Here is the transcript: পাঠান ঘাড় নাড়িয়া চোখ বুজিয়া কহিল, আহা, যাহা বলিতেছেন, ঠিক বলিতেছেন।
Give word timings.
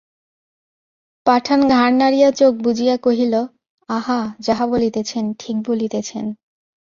পাঠান 1.25 1.59
ঘাড় 1.67 1.93
নাড়িয়া 1.93 2.29
চোখ 2.31 2.53
বুজিয়া 2.55 2.95
কহিল, 2.97 3.33
আহা, 3.89 4.19
যাহা 4.39 4.65
বলিতেছেন, 4.67 5.25
ঠিক 5.39 5.55
বলিতেছেন। 5.67 6.25